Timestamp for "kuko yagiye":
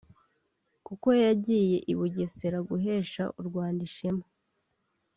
0.87-1.77